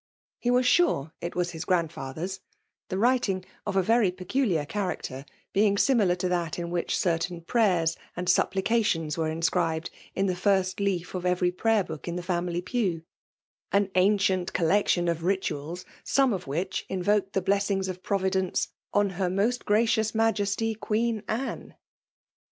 He 0.39 0.49
was 0.49 0.65
sure 0.65 1.13
it 1.21 1.35
was 1.35 1.51
his 1.51 1.65
gnmdfatber^s; 1.65 2.39
the 2.89 2.97
writing, 2.97 3.45
of 3.67 3.75
a 3.75 3.83
very 3.83 4.09
peculiar 4.09 4.65
character, 4.65 5.25
being 5.53 5.77
similar 5.77 6.15
to 6.15 6.27
that 6.27 6.57
in 6.57 6.71
which 6.71 6.97
cer 6.97 7.19
tain 7.19 7.41
primers 7.41 7.95
and 8.17 8.27
supplications 8.27 9.15
were 9.15 9.29
inscribed 9.29 9.91
in 10.15 10.25
the 10.25 10.35
first 10.35 10.79
leaf 10.79 11.13
of 11.13 11.23
every 11.23 11.51
prayer 11.51 11.83
book 11.83 12.07
in 12.07 12.15
the 12.15 12.23
^Emiily 12.23 12.65
pew,— 12.65 13.03
an 13.71 13.91
ancient 13.93 14.53
collection 14.53 15.07
of 15.07 15.21
rituals, 15.23 15.85
some 16.03 16.33
of 16.33 16.47
which 16.47 16.83
invoked 16.89 17.33
the 17.33 17.39
blessings 17.43 17.87
of 17.87 18.01
Pro 18.01 18.17
vidence 18.17 18.69
*' 18.79 18.93
on 18.95 19.11
Her 19.21 19.29
most 19.29 19.65
Gracious 19.65 20.15
Majesty 20.15 20.73
Queen 20.73 21.21
Anne." 21.27 21.75